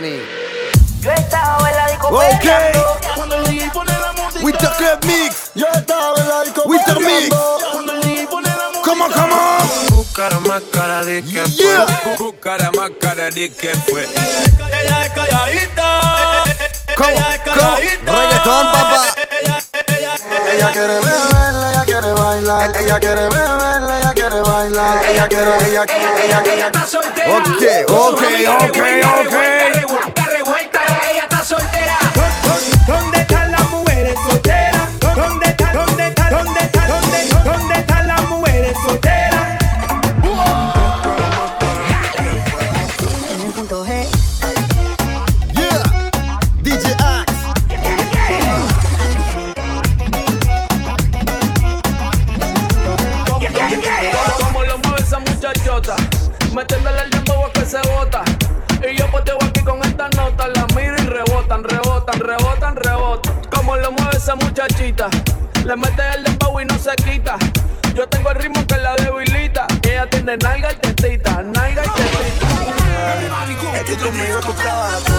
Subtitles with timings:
[0.00, 0.22] Danny.
[1.00, 1.98] Yo estaba en la.
[2.06, 2.72] Okay.
[3.72, 4.44] Pone la música.
[4.44, 5.50] With the club mix.
[5.56, 6.42] Yo estaba en la.
[6.66, 7.34] With the mix.
[8.84, 9.96] Come on, come on.
[9.96, 11.86] Buscara más cara de que yeah.
[12.16, 12.32] fue.
[12.76, 14.04] Más cara de que fue.
[14.04, 16.44] Ella es calladita.
[16.96, 17.18] ¿Cómo?
[17.44, 17.76] ¿Cómo?
[17.76, 19.04] Reggaetón, papá.
[20.52, 25.86] Ella quiere beber, ella quiere bailar, ella quiere beber, ella quiere bailar, ella quiere, ella
[25.86, 26.68] quiere, ella quiere.
[27.28, 28.22] Ok, ok,
[28.62, 28.78] ok,
[29.26, 29.67] ok.
[32.88, 34.98] ¿Dónde están las mujeres solteras?
[34.98, 35.74] ¿Dónde están?
[35.74, 36.30] ¿Dónde están?
[36.30, 37.07] ¿Dónde están?
[64.28, 65.08] esa muchachita.
[65.64, 67.38] Le mete el dembow y no se quita.
[67.94, 69.66] Yo tengo el ritmo que la debilita.
[69.82, 72.48] Ella tiene nalga y tetita, nalga y tetita.
[74.04, 75.17] Conmigo.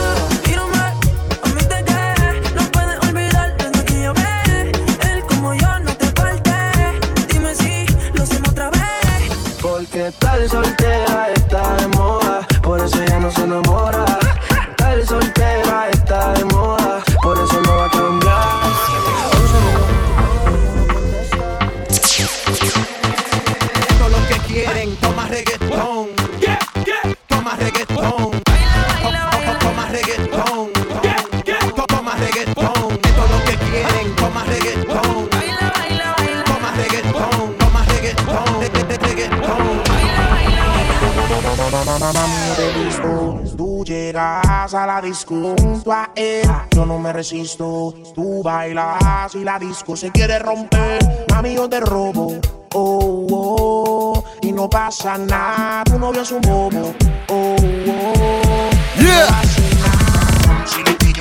[44.10, 46.50] llegas a la disco junto a él.
[46.72, 51.26] Yo no me resisto, tú bailas y la disco se quiere romper.
[51.34, 52.40] Amigo, te robo,
[52.74, 56.94] oh, oh, y no pasa nada, tu novio es un bobo,
[57.30, 57.56] oh,
[57.88, 58.70] oh.
[58.98, 59.42] Yeah.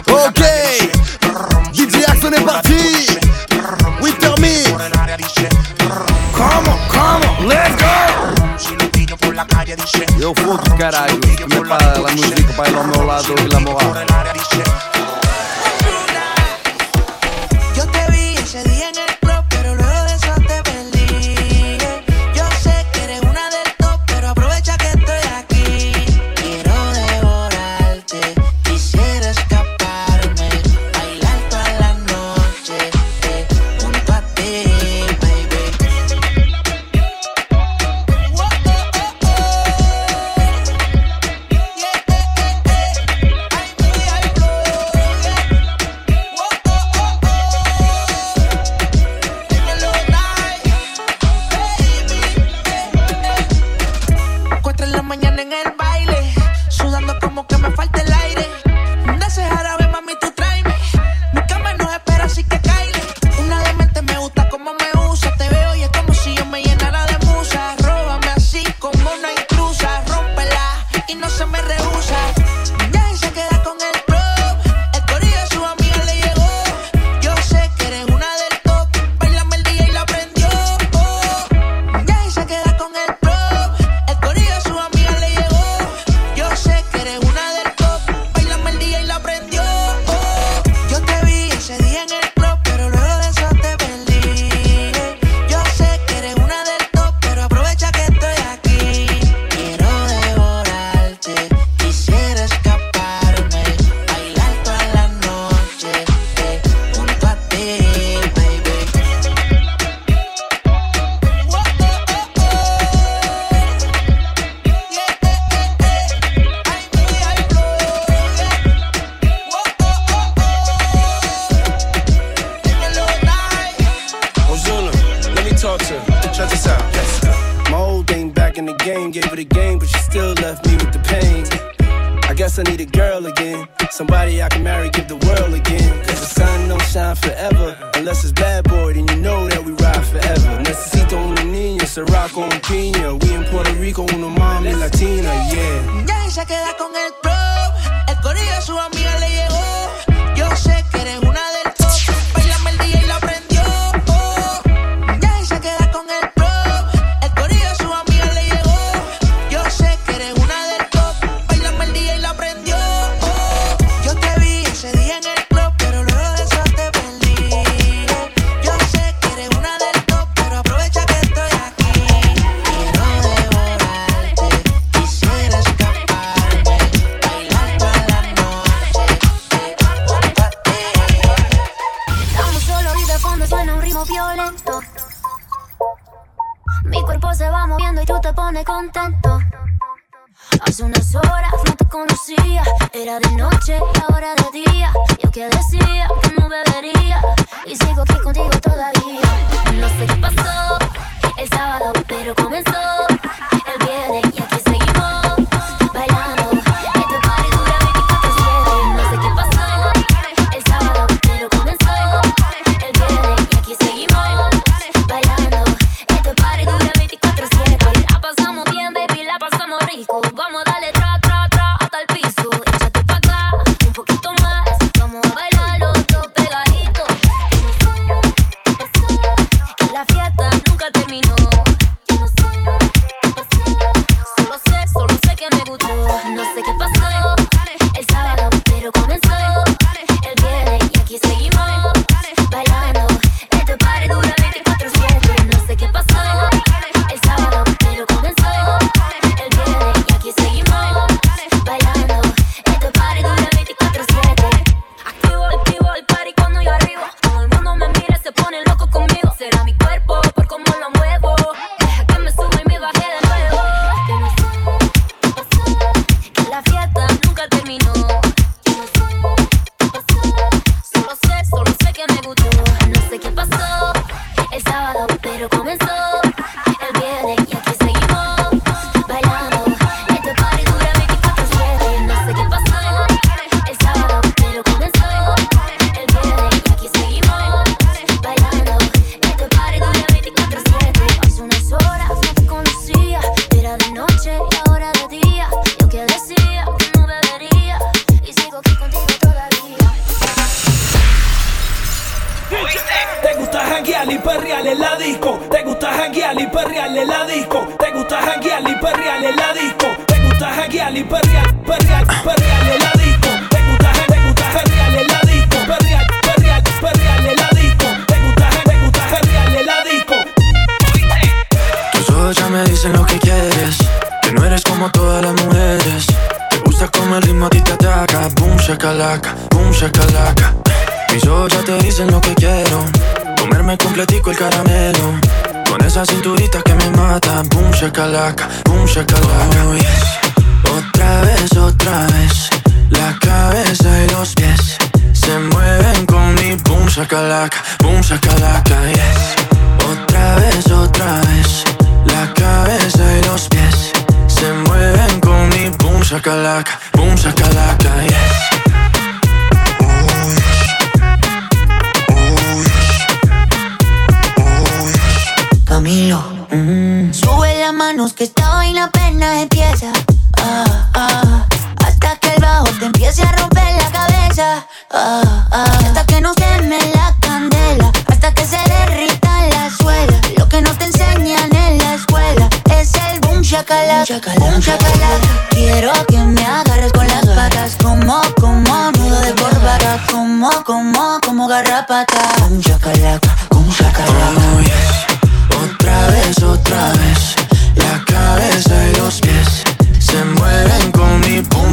[0.06, 0.40] No ok.
[1.72, 3.27] DJ Axon es para.
[10.20, 14.77] Eu vou caralho, me para a música, baila ao meu lado e ela morar.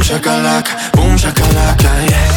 [0.06, 2.35] Shakalaka Boom shakalaka, yes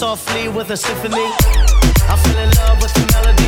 [0.00, 1.28] softly with a symphony.
[2.08, 3.44] I fell in love with the melody.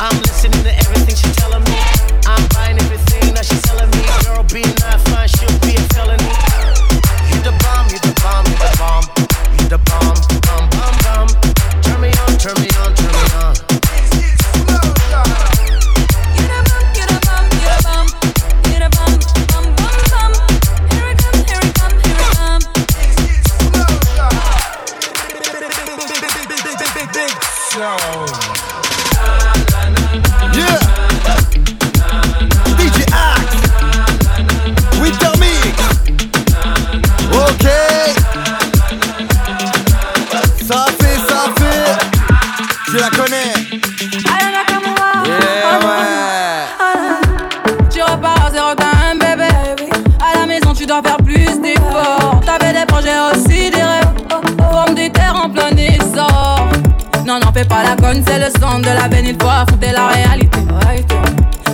[0.00, 1.78] I'm listening to everything she's telling me.
[2.26, 4.02] I'm buying everything that she's telling me.
[4.26, 6.34] Girl, being not fine, she'll be a felony.
[7.30, 9.04] You the bomb, you the bomb, you the bomb.
[9.54, 11.28] You the bomb, bomb, bomb, bomb.
[11.86, 12.91] Turn me on, turn me on.
[58.94, 59.26] La veine.
[59.26, 60.58] Il faut la réalité.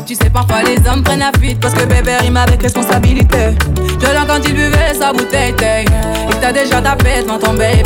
[0.08, 3.54] Tu sais, parfois les hommes prennent la fuite parce que bébé rime avec responsabilité.
[4.00, 5.54] Je l'entends quand il buvait sa bouteille.
[6.30, 7.82] Il t'a déjà tapé devant ton baby.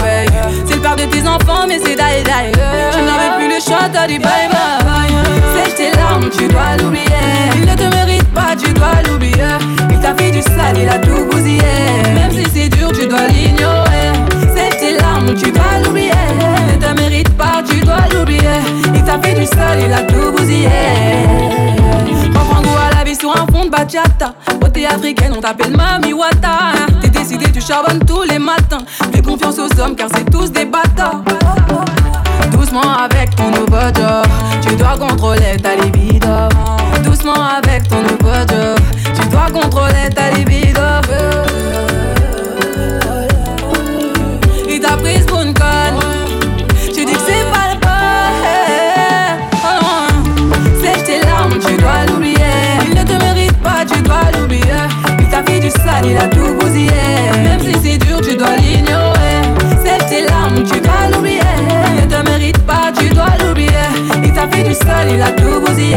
[0.65, 2.53] C'est le de tes enfants, mais c'est die die.
[2.93, 5.11] Je n'avais plus le choix, t'as dit bye bye.
[5.53, 7.07] C'est tes larmes, tu dois l'oublier.
[7.57, 9.59] Il ne te mérite pas, tu dois l'oublier.
[9.91, 11.63] Il t'a fait du sale, il a tout bousillé.
[12.15, 14.13] Même si c'est dur, tu dois l'ignorer.
[14.55, 16.13] C'est tes larmes, tu dois l'oublier.
[17.25, 18.61] Il te tu dois l'oublier.
[18.95, 20.69] Il t'a fait du sale, il a tout bousillé.
[22.35, 24.35] Reprends goût à la vie sur un fond de bachata.
[24.61, 26.73] Beauté africaine, on t'appelle Mami Wata.
[27.01, 28.85] T'es décidé, tu charbonnes tous les matins.
[29.13, 31.23] Fais confiance aux hommes car c'est tous des bâtards.
[32.51, 34.27] Doucement avec ton nouveau job,
[34.67, 36.49] tu dois contrôler ta libido.
[37.05, 38.79] Doucement avec ton nouveau job,
[39.15, 40.81] tu dois contrôler ta libido.
[56.05, 56.91] Il a tout bousillé.
[57.43, 59.43] Même si c'est dur, tu dois l'ignorer.
[59.85, 61.41] C'est tes larmes, tu dois l'oublier.
[61.97, 63.69] Ne te mérite pas, tu dois l'oublier.
[64.23, 65.97] Il t'a fait du sale, il a tout bousillé.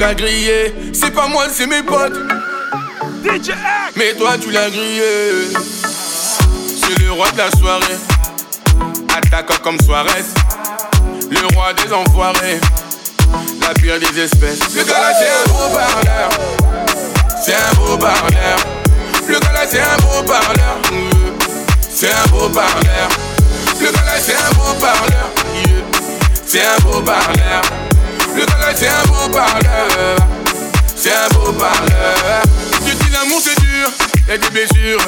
[0.00, 0.74] L'as grillé.
[0.94, 2.18] C'est pas moi c'est mes potes.
[3.96, 5.52] Mais toi tu l'as grillé.
[6.66, 7.98] C'est le roi de la soirée.
[9.14, 10.24] Attaquant comme Suarez.
[11.30, 12.60] Le roi des enfoirés.
[13.60, 14.74] La pire des espèces.
[14.74, 16.30] Le gars là c'est un beau parleur.
[17.44, 18.56] C'est un beau parleur.
[19.28, 20.80] Le gars là c'est un beau parleur.
[21.90, 23.08] C'est un beau parleur.
[23.78, 25.30] Le gars là c'est un beau parleur.
[26.46, 27.62] C'est beau parleur.
[28.34, 30.16] Le gars c'est un beau parleur.
[30.96, 32.42] C'est un beau parleur.
[32.86, 33.88] Tu dis l'amour c'est dur,
[34.28, 35.00] y'a des blessures.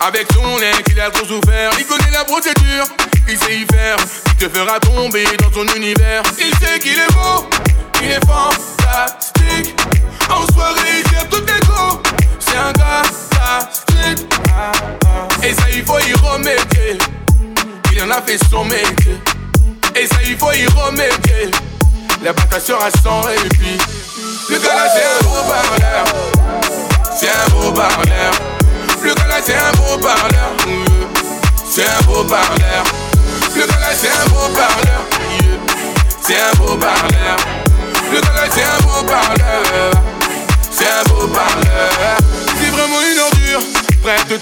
[0.00, 1.70] Avec son ex, il a trop souffert.
[1.78, 2.84] Il connaît la procédure,
[3.28, 3.96] il sait y faire.
[4.28, 6.22] Il te fera tomber dans son univers.
[6.38, 7.48] Il sait qu'il est beau,
[8.02, 9.74] il est fantastique.
[10.28, 12.02] En soirée, il tire toutes les go.
[12.40, 13.02] C'est un gars.
[15.42, 16.98] Et ça, il faut y remédier.
[17.92, 19.20] Il en a fait son métier.
[19.94, 21.50] Et ça, il faut y remédier.
[22.22, 23.78] La bataille sera sans répit.
[24.48, 26.04] Le gars là, c'est un beau parleur.
[27.18, 28.32] C'est un beau parleur.
[29.02, 30.50] Le gars là, c'est un beau parleur.
[31.68, 32.84] C'est un beau parleur.
[33.54, 35.02] Le gars là, c'est un beau parleur.
[36.22, 37.36] C'est un beau parleur.
[38.12, 39.90] Le gars là, c'est un beau parleur.
[40.70, 42.18] C'est un beau parleur.
[42.60, 43.60] C'est vraiment une ordure,
[44.02, 44.34] prêt à te.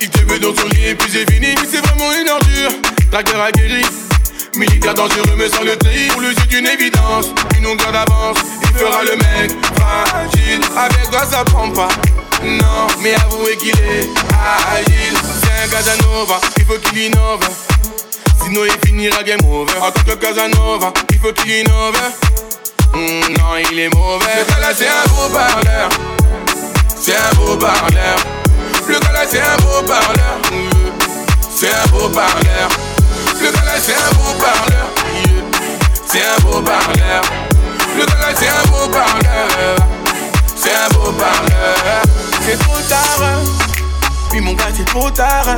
[0.00, 1.54] Il te met dans son lit et puis c'est fini.
[1.70, 2.72] C'est vraiment une ordure,
[3.10, 3.84] traqueur aguerri.
[4.56, 7.26] Militaire dangereux mais sans le tri Pour le jeu d'une évidence.
[7.56, 10.60] Une longueur d'avance Il fera le mec fragile.
[10.76, 11.88] Avec toi ça prend pas.
[12.42, 14.08] Non mais avouez qu'il est
[14.74, 15.16] agile.
[15.42, 17.40] C'est un Casanova Il faut qu'il innove.
[18.44, 19.72] Sinon il finira game over.
[19.80, 21.98] En tant que Casanova Il faut qu'il innove.
[22.94, 24.26] Mm, Non il est mauvais.
[24.38, 25.88] Le gars là c'est un beau parleur.
[27.00, 28.16] C'est un beau parleur.
[28.86, 30.40] Le gars là c'est un beau parleur.
[31.50, 32.68] C'est un beau parleur
[33.42, 34.88] le gars là c'est un beau parleur.
[36.06, 37.22] C'est un beau parleur.
[37.96, 39.76] Le gars là c'est un beau parleur.
[40.56, 42.02] C'est un beau parleur.
[42.44, 43.40] C'est trop tard.
[44.32, 45.56] Oui mon gars c'est trop tard.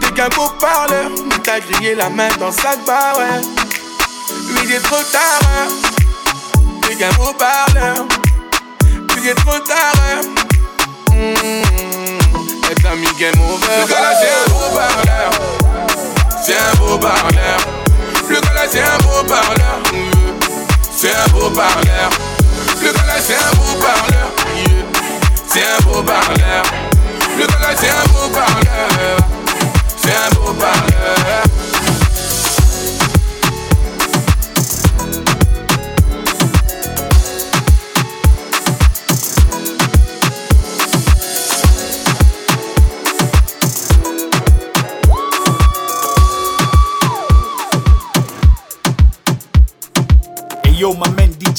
[0.00, 1.10] T'es qu'un beau parleur.
[1.28, 3.40] Mais t'as grillé la main dans sa bar ouais.
[4.50, 5.68] Oui c'est trop tard.
[6.82, 8.04] T'es qu'un beau parleur.
[8.92, 9.94] Oui c'est trop tard.
[11.10, 11.62] Mmh.
[12.70, 13.66] Et t'as game over.
[13.80, 15.59] Le gars là c'est un beau parleur
[16.50, 17.58] c'est un beau parleur.
[18.28, 19.78] Le gars c'est un beau parleur.
[20.90, 22.10] C'est un beau parleur.
[22.82, 24.30] Le gars c'est un beau parleur.
[25.46, 26.64] C'est un beau parleur.
[27.38, 29.16] Le gars c'est un beau parleur.
[29.96, 31.69] C'est un beau parleur.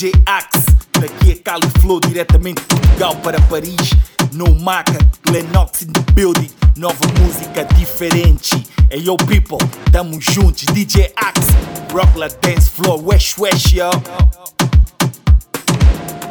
[0.01, 0.65] DJ Axe.
[0.99, 3.93] Daqui é Cali Flow, diretamente de Portugal para Paris.
[4.33, 4.97] No Maca,
[5.29, 6.49] Lennox in the building.
[6.75, 8.49] Nova música diferente.
[8.89, 9.59] Hey yo, people,
[9.91, 10.65] tamo juntos.
[10.73, 11.53] DJ Axe,
[11.93, 13.91] Rockla Dance Floor, Wesh Wesh, yo.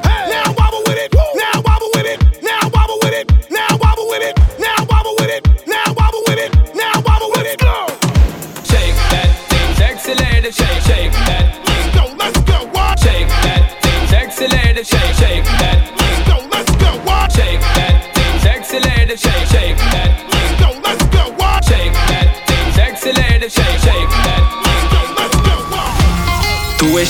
[0.04, 1.29] Now wobble with it.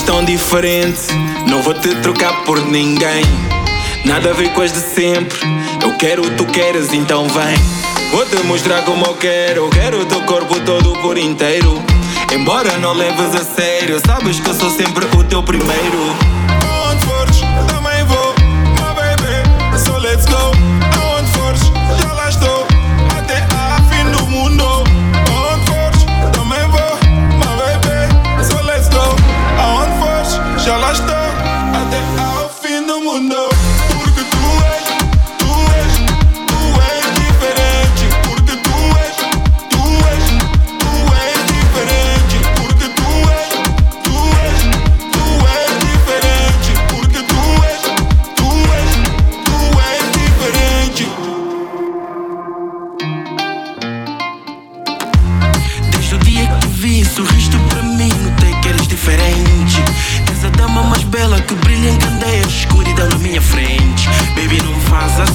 [0.01, 1.01] És tão diferente,
[1.47, 3.23] não vou te trocar por ninguém.
[4.05, 5.37] Nada a ver com as de sempre.
[5.83, 7.55] Eu quero, tu queres, então vem.
[8.11, 9.69] Vou te mostrar como eu quero.
[9.69, 11.81] Quero o teu corpo todo por inteiro.
[12.33, 16.40] Embora não leves a sério, sabes que eu sou sempre o teu primeiro.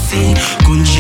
[0.09, 0.96] see.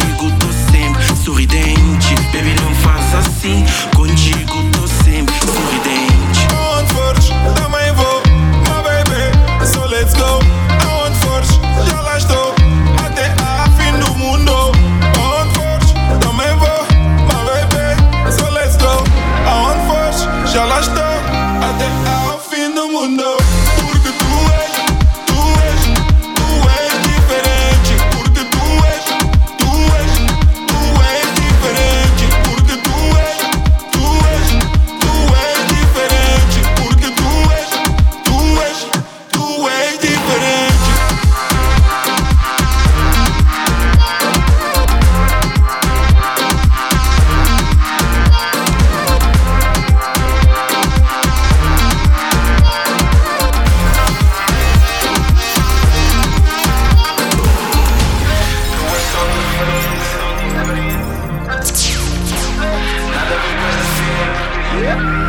[64.86, 65.25] Yeah.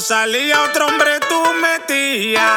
[0.00, 2.55] salía, otro hombre tú metías.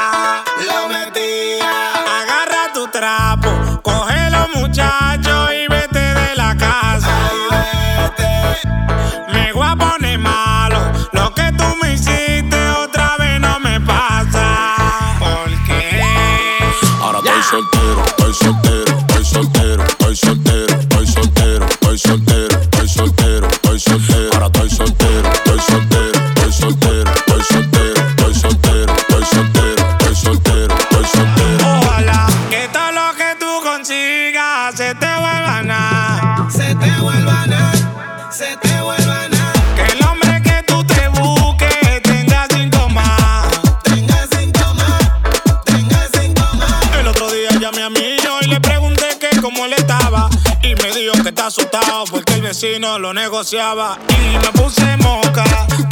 [52.79, 53.97] no lo negociaba.
[54.09, 55.43] Y me puse moca,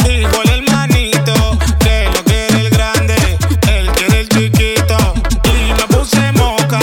[0.06, 3.15] dijo el hermanito que no quiere el grande,
[3.67, 4.97] él quiere el chiquito.
[5.43, 6.80] Y me puse moca,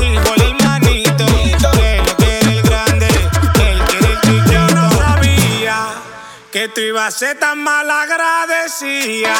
[0.00, 1.26] dijo el hermanito
[1.72, 4.52] que no quiere el grande, él quiere el chiquito.
[4.52, 5.88] Yo no sabía
[6.50, 9.34] que tú ibas a ser tan mal agradecida.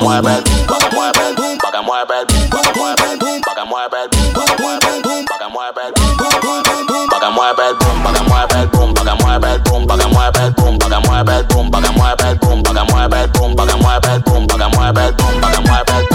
[0.00, 2.74] mueve el boom, pa' que mueve el boom, pa' que mueve el boom, pa' que
[2.74, 6.38] mueve el boom, pa' que mueve el boom, pa' que mueve el boom, pa' que
[6.40, 9.14] mueve el boom, pa' que mueve el boom, pa' que mueve el boom, pa' que
[9.14, 11.80] mueve el boom, pa' que mueve el boom, pa' que mueve el boom, pa' que
[11.80, 13.76] mueve el boom, pa' que mueve el boom, pa' que mueve el boom, pa' que
[13.76, 16.09] mueve el boom, pa' que mueve el boom, pa' que mueve el boom,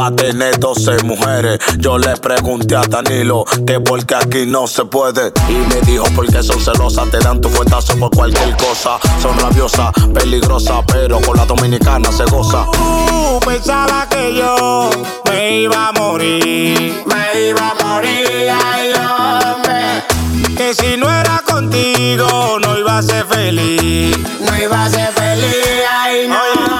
[0.00, 1.58] pa' tener 12 mujeres.
[1.78, 5.30] Yo le pregunté a Danilo que porque aquí no se puede.
[5.46, 8.98] Y me dijo porque son celosas, te dan tu fuetazo por cualquier cosa.
[9.20, 12.64] Son rabiosas, peligrosas, pero con la dominicana se goza.
[12.70, 14.88] Uh, pensaba que yo
[15.28, 17.04] me iba a morir.
[17.04, 20.56] Me iba a morir, ay hombre.
[20.56, 24.16] Que si no era contigo no iba a ser feliz.
[24.46, 26.70] No iba a ser feliz, ay no.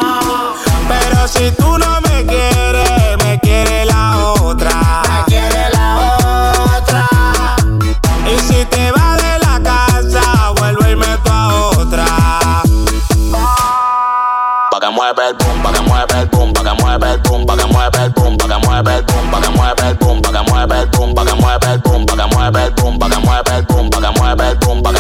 [0.91, 5.03] Pero si tú no me quieres, me quiere la otra.
[5.09, 6.17] Me quiere la
[6.77, 7.07] otra.
[8.27, 12.07] Y si te vas de la casa, vuelvo y meto a otra.
[14.73, 17.47] Pa' que mueve el boom, pa' que mueve el boom, pa' que mueve el boom,
[17.47, 20.21] pa' que mueve el boom, pa' que mueve el boom, pa' que mueve el boom,
[20.23, 22.99] pa' que mueve el boom, pa' que mueve el boom, pa' que mueve el boom,
[22.99, 25.00] pa' que mueve el boom, pa' que mueve el boom, que mueve el boom,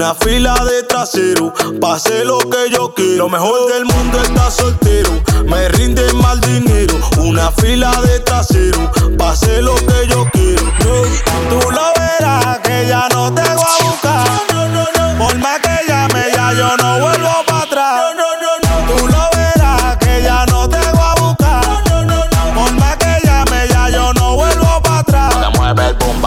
[0.00, 3.24] Una fila de trasero, pase lo que yo quiero.
[3.24, 5.10] Lo mejor del mundo está soltero,
[5.44, 6.98] me rinde mal dinero.
[7.18, 10.62] Una fila de trasero, pase lo que yo quiero.
[11.50, 14.26] Tú lo verás que ya no te voy a buscar.
[15.18, 17.49] Por más que llame, ya yo no vuelvo a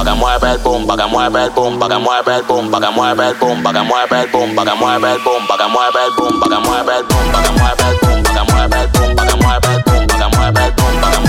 [0.04, 2.72] pa' que mueve el boom, pa' que mueve el boom, pa' que mueve el boom,
[2.72, 5.48] pa' que mueve el boom, pa' que mueve el boom, pa' que mueve el boom,
[5.48, 8.18] pa' que mueve el boom, pa' que mueve el boom, pa' que mueve el boom,
[8.26, 11.00] pa' que mueve el boom, pa' que mueve el boom, pa' que mueve el boom,
[11.00, 11.23] pa' mueve el boom,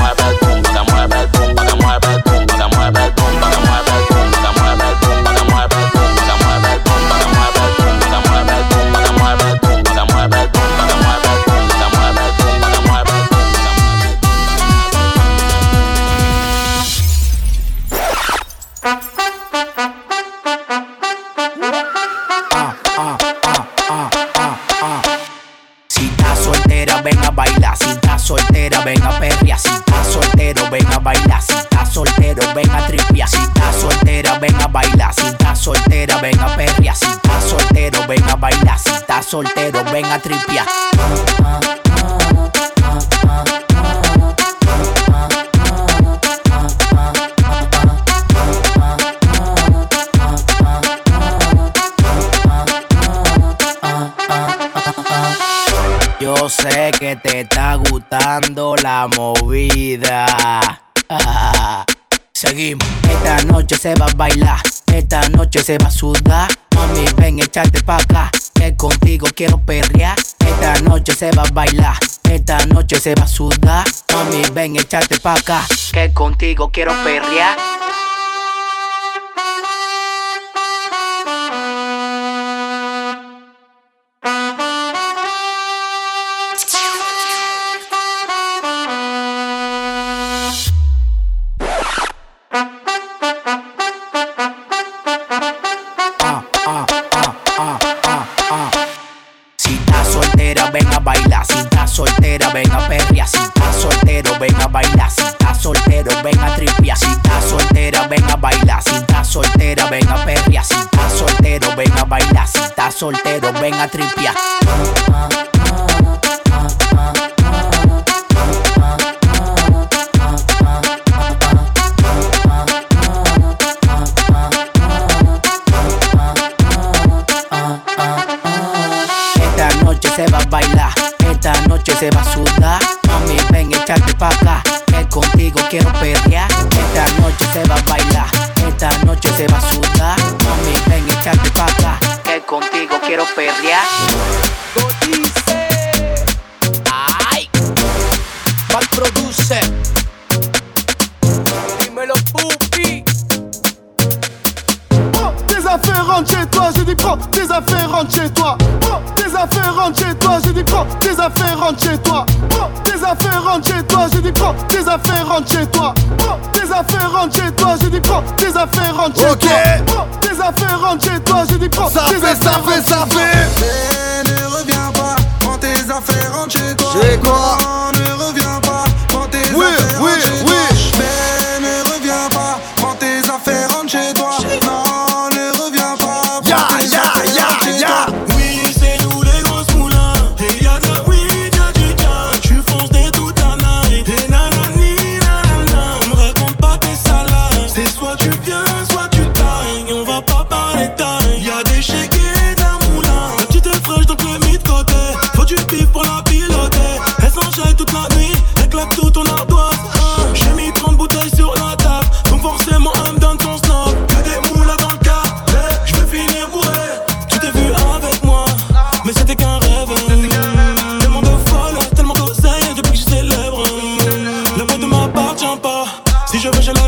[56.71, 60.81] sé que te está gustando la movida.
[62.33, 62.87] Seguimos.
[63.09, 64.61] Esta noche se va a bailar,
[64.93, 66.49] esta noche se va a sudar.
[66.75, 70.17] Mami, ven, echarte pa' acá, que contigo quiero perrear.
[70.41, 73.87] Esta noche se va a bailar, esta noche se va a sudar.
[74.13, 77.57] Mami, ven, echarte pa' acá, que contigo quiero perrear.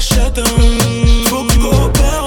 [0.06, 0.46] shut down.
[1.26, 2.25] Faut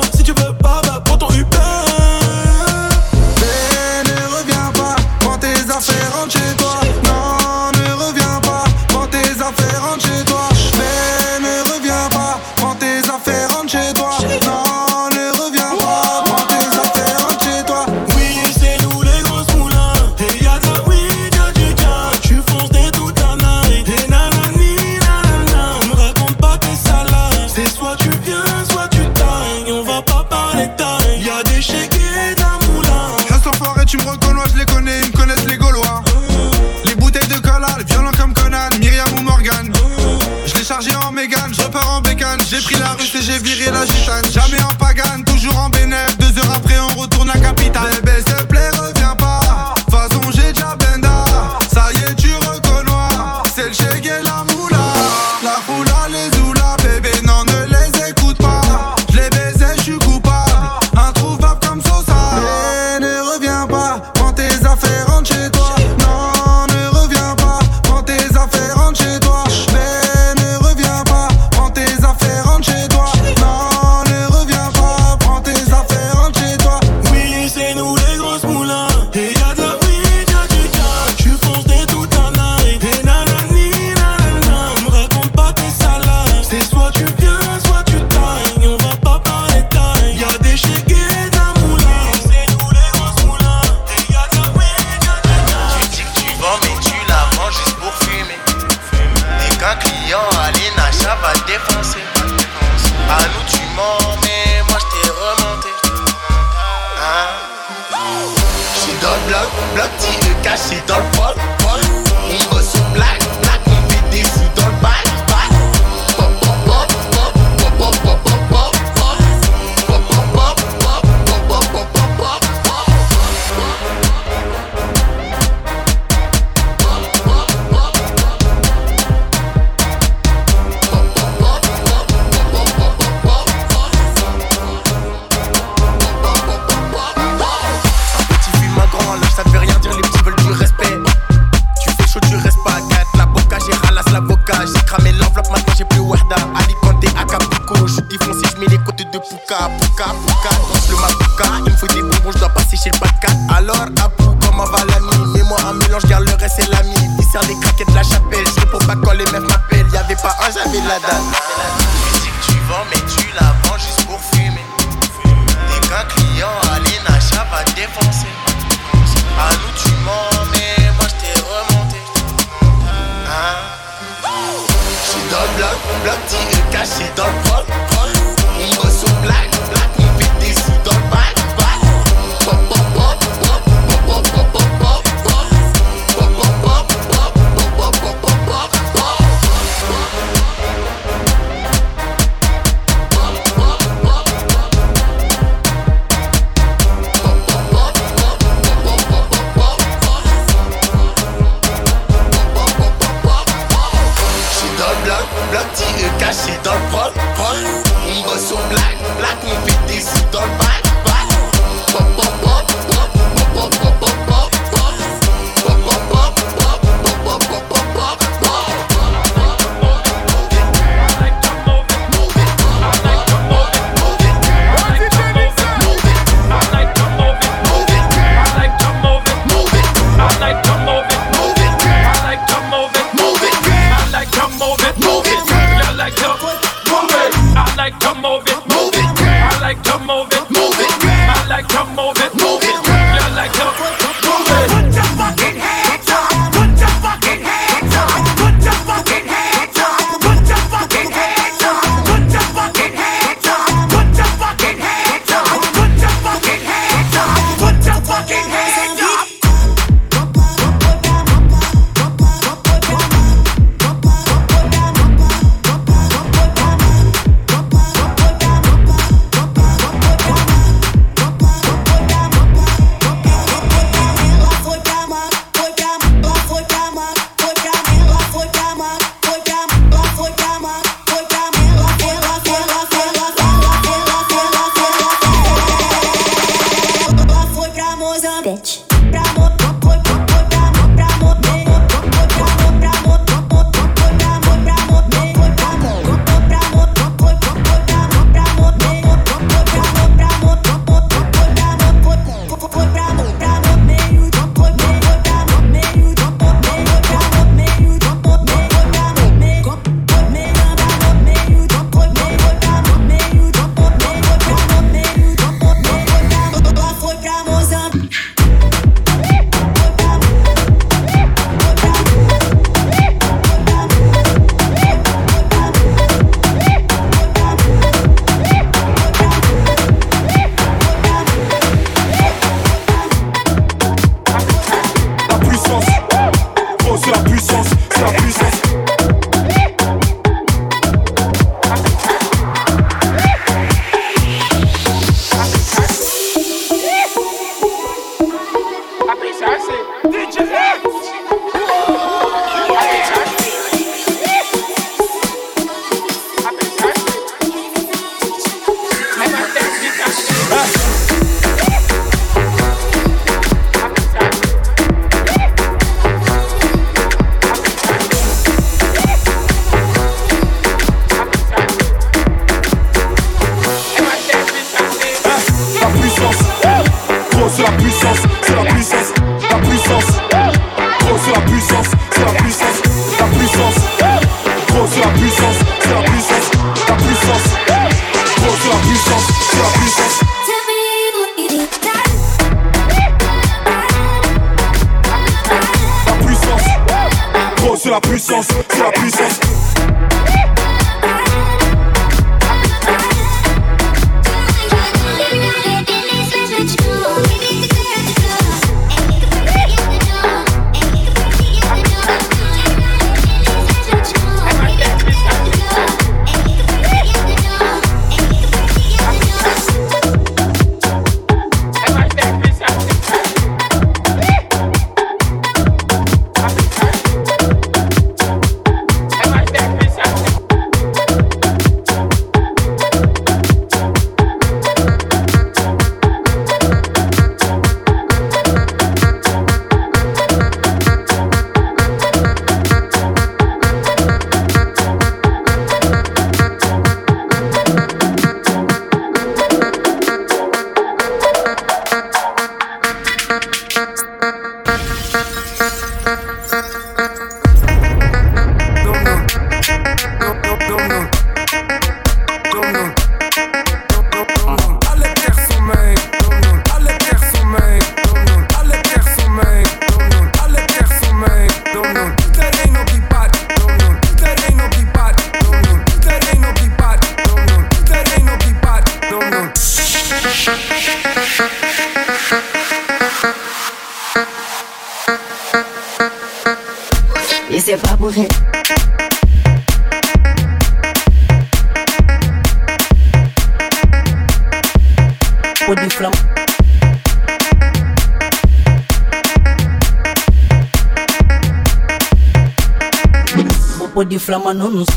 [504.30, 504.88] from a nun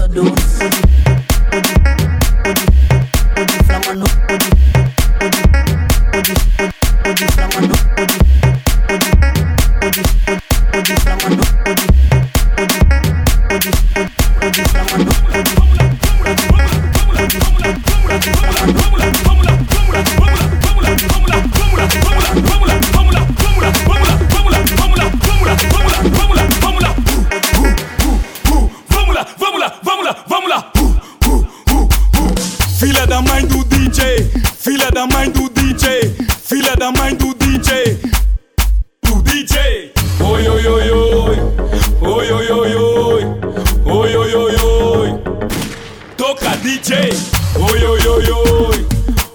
[46.63, 47.13] DJ.
[47.59, 48.87] Oi, oi, oi, oi.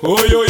[0.01, 0.46] Oi, oi.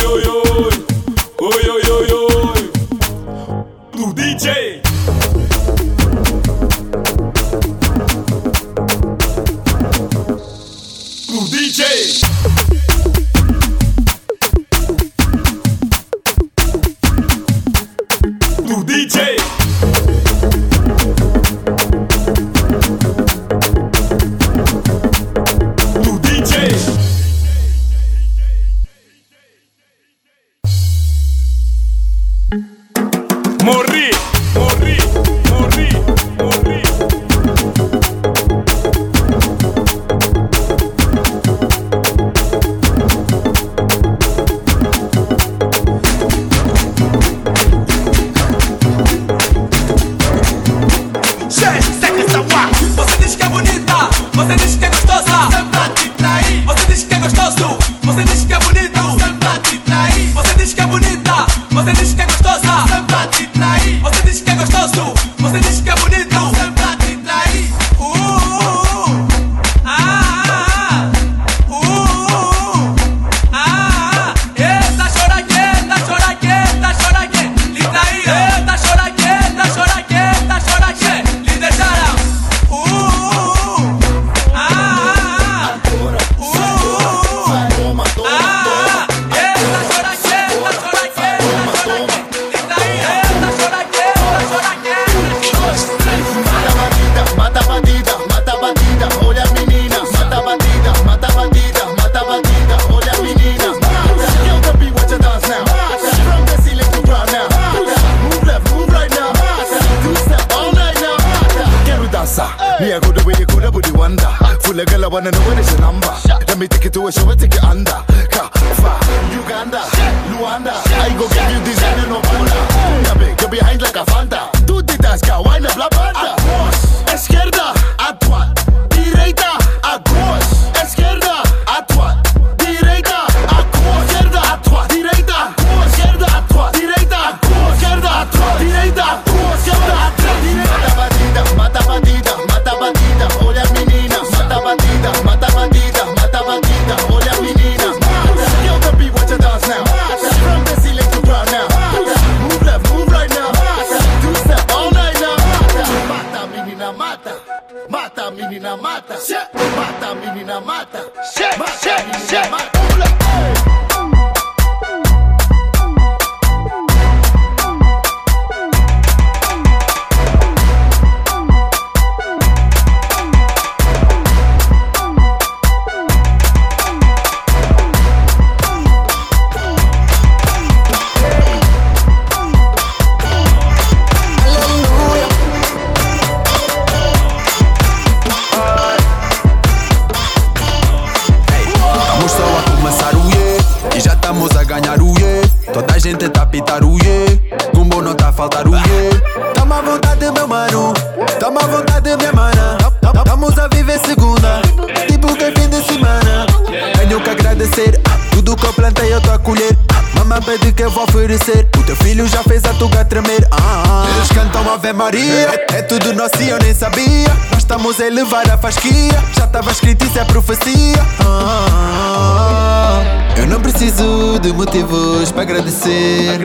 [214.88, 215.66] Ave Maria.
[215.74, 217.28] É tudo nosso e eu nem sabia.
[217.50, 219.22] Nós estamos a elevar a fasquia.
[219.38, 220.96] Já tava escrito, isso é profecia.
[221.20, 223.02] Ah,
[223.36, 226.40] eu não preciso de motivos para agradecer.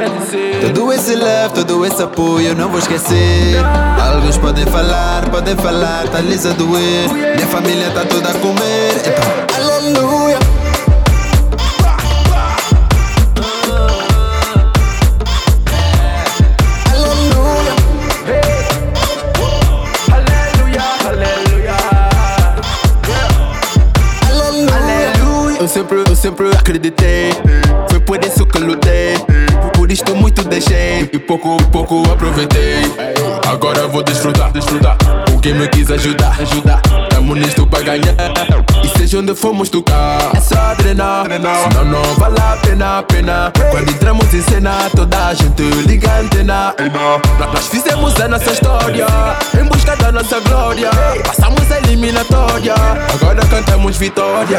[0.61, 3.59] Todo esse love, todo esse apoio, eu não vou esquecer.
[4.13, 7.09] Alguns podem falar, podem falar, tá a doer.
[7.13, 8.91] Minha família tá toda a comer.
[9.07, 9.23] Então,
[9.57, 10.22] aleluia.
[31.87, 32.83] Pouco, aproveitei.
[33.47, 34.97] Agora vou desfrutar, desfrutar.
[35.31, 37.12] Com quem me quis ajudar, ajudar.
[37.23, 38.17] Tamo nisto pra ganhar.
[38.83, 41.25] E seja onde formos tocar, é só adrenar.
[41.29, 43.53] Senão não vale a pena, pena.
[43.71, 46.75] Quando entramos em cena, toda a gente liga a antena.
[47.39, 49.07] Nós fizemos a nossa história.
[49.57, 50.91] Em busca da nossa glória.
[51.25, 52.75] Passamos a eliminatória.
[53.15, 54.59] Agora cantamos vitória.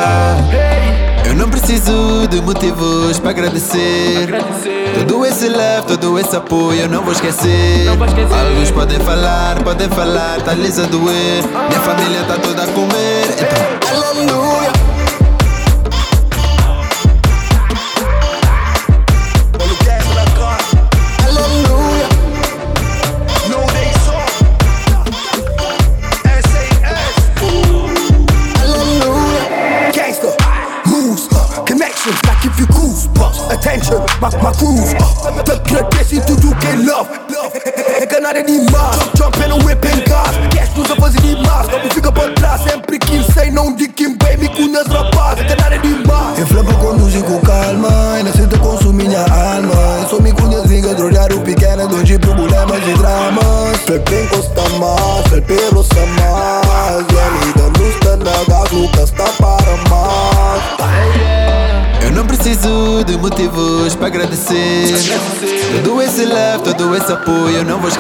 [1.26, 4.30] Eu não preciso de motivos para agradecer.
[5.08, 7.88] Todo esse love, todo esse apoio, eu não vou esquecer.
[7.90, 11.44] Alguns podem falar, podem falar, tá lhes a doer.
[11.70, 13.83] Minha família tá toda a comer.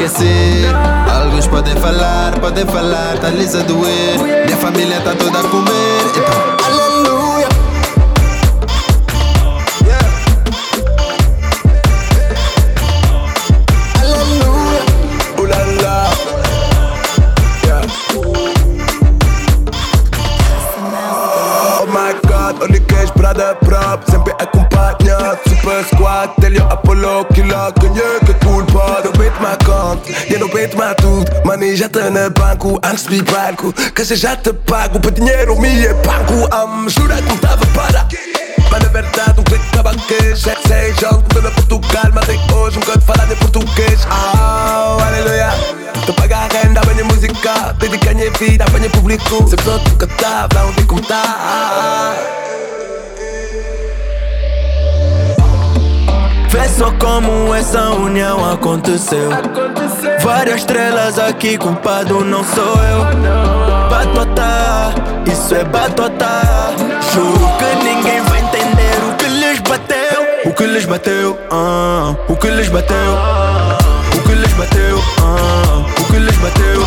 [0.04, 0.66] Esquecer.
[1.14, 4.20] Alguns podem falar, podem falar, tá lhes a doer.
[4.46, 5.93] Minha família tá toda a comer.
[30.74, 33.72] Vet maar doet, manejat in het banco Angstbi banco,
[34.42, 38.08] te pago Pa dinheiro me é banco Am, ah, jura que não tava para
[38.72, 42.12] Mas na verdade um clique na banquês Sete, seis anos, tudo Portugal.
[42.14, 44.00] Mas é tem hoje um canto falado em português.
[44.06, 45.50] Oh, aleluia.
[46.06, 47.76] Tô pagar a renda, banho música.
[47.80, 49.48] Desde que a minha vida, banho público.
[49.48, 52.16] Sempre sou tu que tá, pra onde como tá
[56.54, 59.32] Vê só como essa união aconteceu.
[60.22, 63.90] Várias estrelas aqui, culpado não sou eu.
[63.90, 64.94] Batota,
[65.26, 66.42] isso é batota.
[67.12, 70.22] Juro que ninguém vai entender o que lhes bateu.
[70.46, 73.18] O que lhes bateu, ah, o que lhes bateu.
[74.16, 76.82] O que lhes bateu, ah, o que lhes bateu.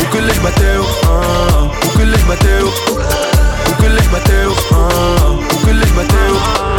[0.00, 2.68] O que lhes bateu, ah, o que lhes bateu.
[2.68, 6.69] O que lhes bateu, ah, o que lhes bateu.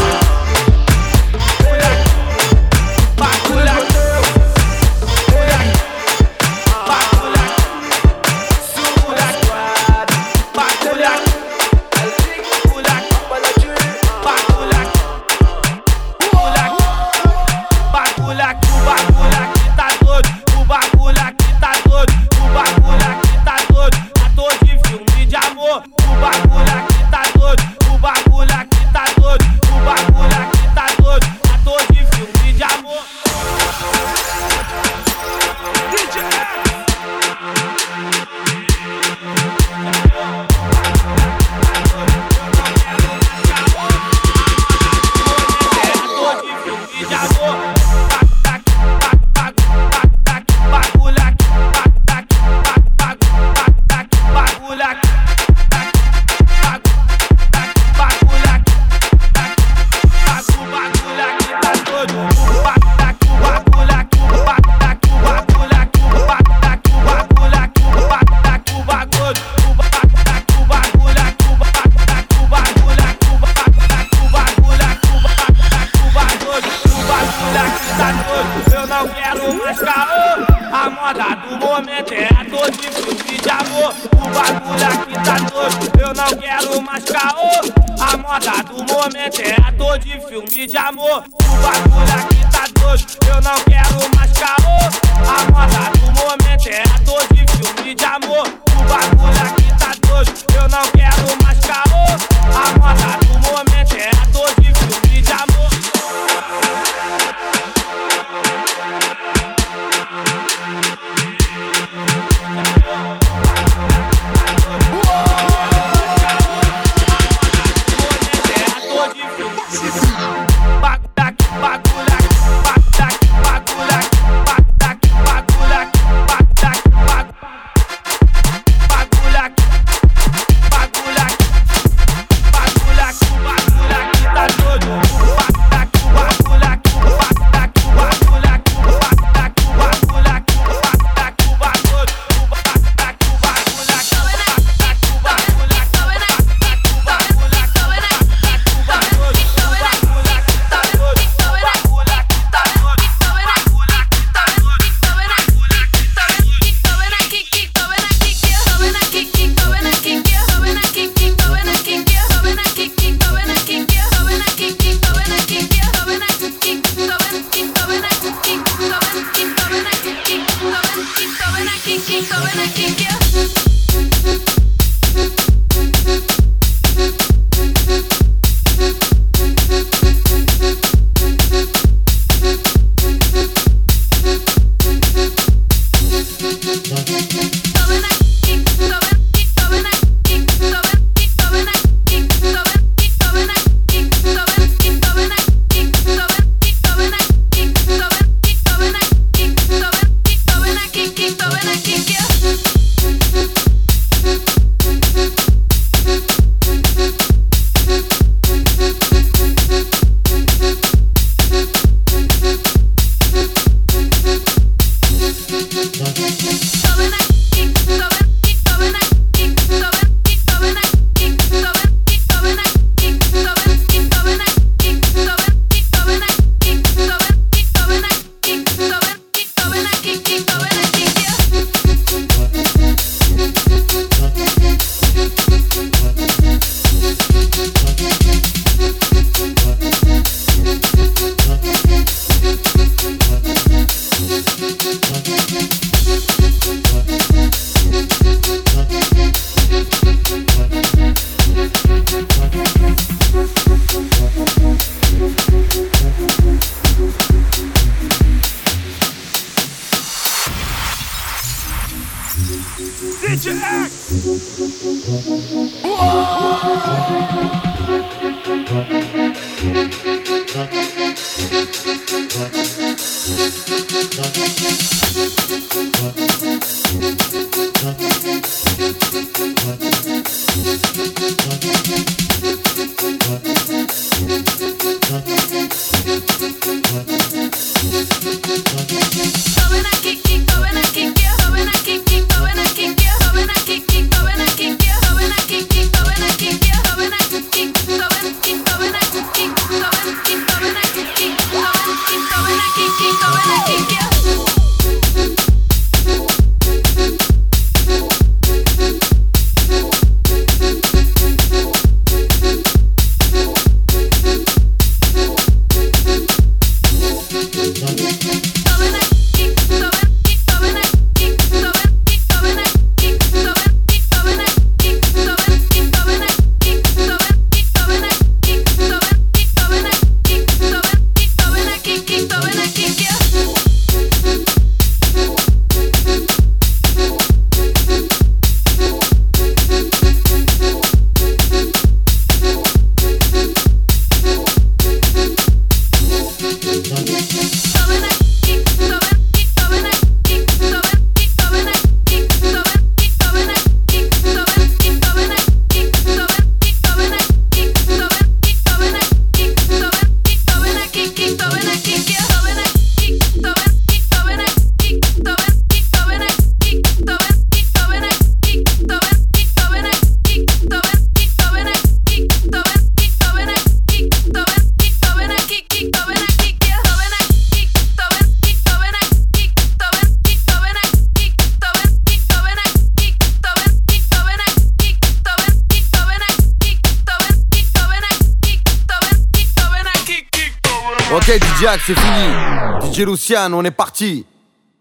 [393.02, 394.24] que Luciano, on est parti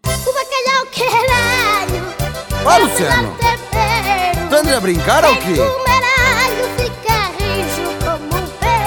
[0.05, 2.03] O bacalhau queralho
[2.63, 3.35] Ó oh, Luciano
[4.47, 5.55] Tandre a brincar ou quê?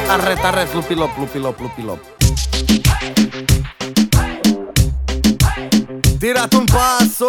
[0.09, 2.01] Arreta, arreta, lupilop, lupilop, lupilop
[6.21, 7.29] Tirato um passo.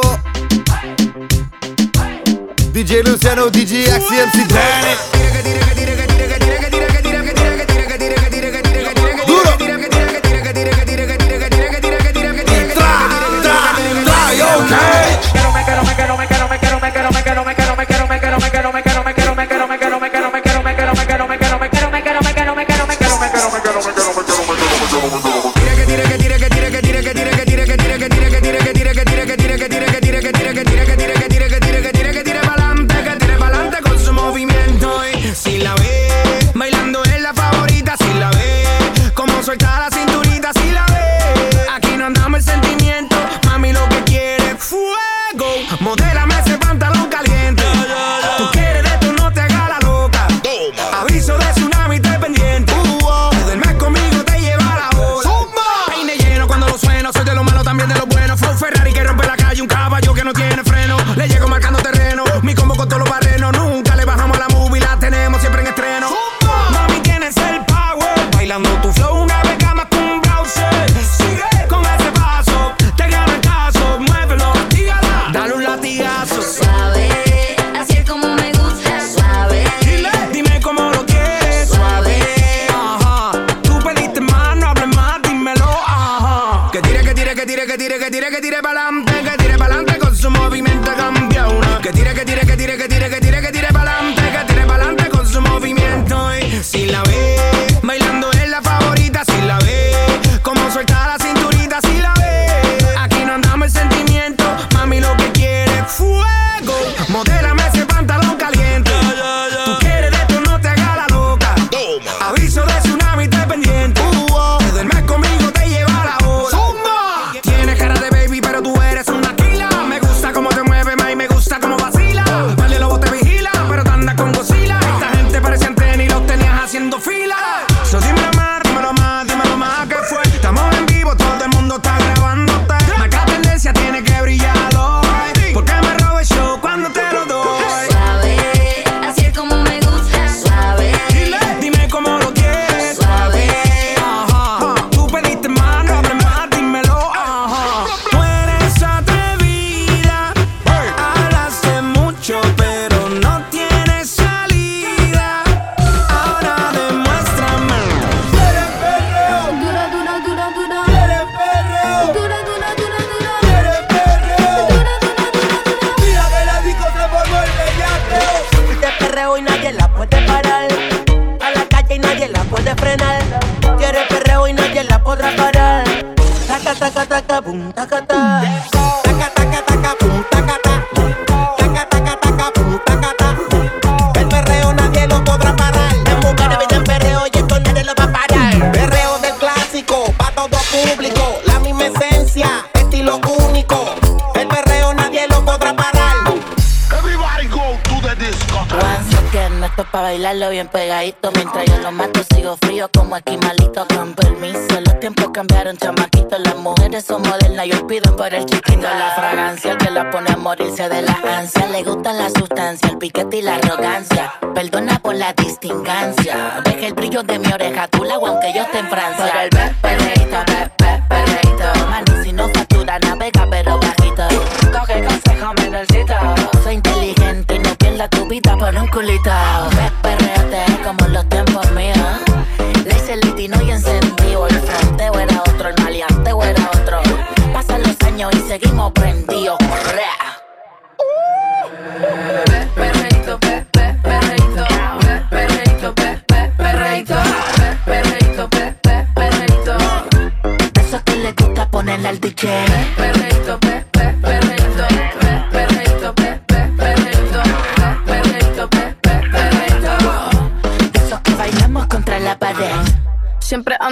[2.72, 5.15] DJ Luciano, DJ Axie, MC Danny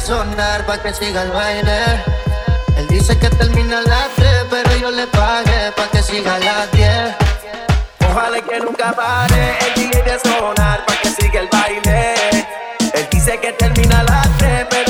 [0.00, 2.02] Sonar pa' que siga el baile.
[2.76, 6.38] Él dice que termina a las 3, pero yo le pagué pa' que siga a
[6.38, 7.16] las 10.
[8.10, 12.14] Ojalá que nunca pare el DJ de sonar pa' que siga el baile.
[12.94, 14.89] Él dice que termina a las 3, pero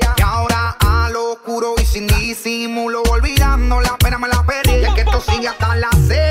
[2.01, 4.81] Sin disimulo, olvidando la pena me la perdí.
[4.81, 6.30] Y es que esto sigue hasta las 6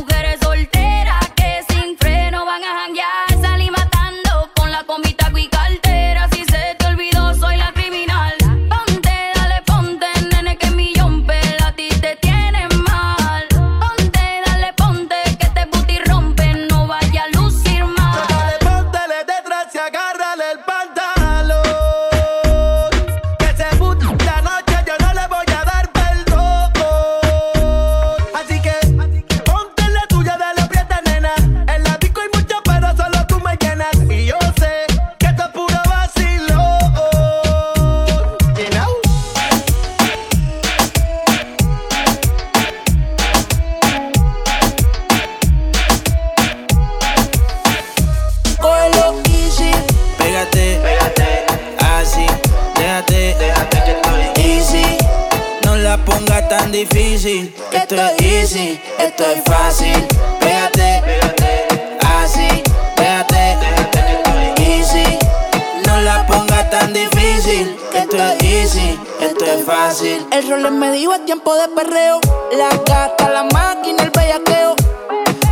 [70.51, 70.65] fácil.
[70.65, 72.19] El rol es tiempo de perreo.
[72.51, 74.75] La gata, la máquina, el bellaqueo.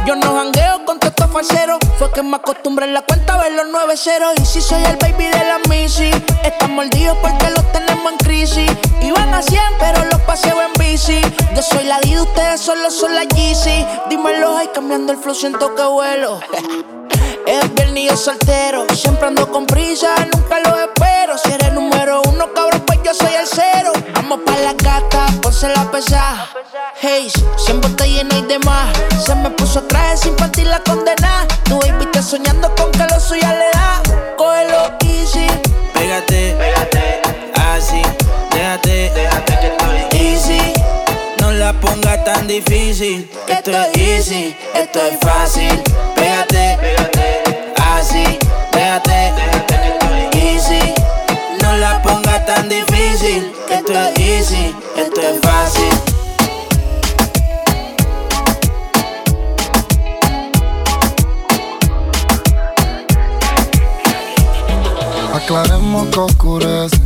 [0.06, 1.80] Yo no jangueo con todo estos falseros.
[1.98, 4.34] Fue que me acostumbré en la cuenta a ver los nueve ceros.
[4.38, 6.12] Y si soy el baby de la Missy,
[6.44, 8.72] están mordidos porque los tenemos en crisis.
[9.02, 11.22] Iban a 100, pero los paseo en bici.
[11.56, 13.86] Yo soy la D, ustedes solo son la Yeezy.
[14.10, 16.40] Dímelo, ay, cambiando el flow, siento que vuelo.
[17.46, 18.86] Es viernes y yo soltero.
[18.94, 21.36] Siempre ando con prisa, nunca lo espero.
[21.38, 23.92] Si eres número uno, cabrón, pues yo soy el cero.
[24.84, 26.48] Gata, ponse la pesada.
[27.02, 28.96] Hey, siempre está llena y demás.
[29.26, 31.48] Se me puso traje sin partir la condena.
[31.66, 34.02] Tu baby está soñando con que lo suya le da.
[34.38, 35.48] Cógelo easy.
[35.94, 37.22] Pégate, pégate,
[37.56, 38.02] así,
[38.52, 40.74] déjate, déjate que estoy easy.
[41.40, 45.84] No la pongas tan difícil, esto es easy, esto es fácil.
[46.16, 48.40] Pégate, pégate, así,
[48.72, 49.59] déjate, déjate
[54.52, 55.90] esto es fácil.
[65.34, 66.98] Aclaremos que oscurece,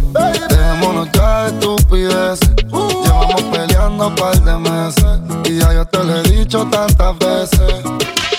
[0.50, 2.40] dejémonos ya de estupidez.
[2.72, 7.84] Llevamos peleando un par de meses y ya yo te lo he dicho tantas veces.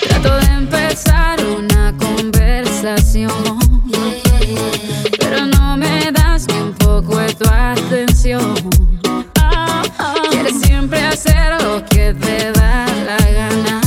[0.07, 3.31] Trato de empezar una conversación,
[5.19, 6.11] pero no me
[7.37, 8.53] tu atención.
[10.29, 13.81] Quieres siempre hacer lo que te da la gana.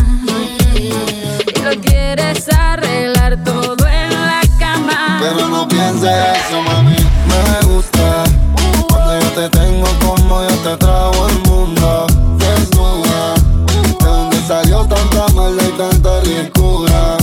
[0.74, 5.18] Y lo quieres arreglar todo en la cama.
[5.20, 6.96] Pero no pienses eso, mami.
[7.28, 8.24] Me gusta
[8.88, 12.06] cuando yo te tengo como yo te trago el mundo.
[12.38, 13.34] Desnuda,
[14.00, 17.17] de donde salió tanta maldad y tanta ricura.